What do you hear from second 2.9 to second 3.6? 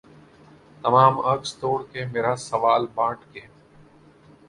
بانٹ کے